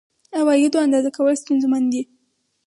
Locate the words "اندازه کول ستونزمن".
0.85-1.83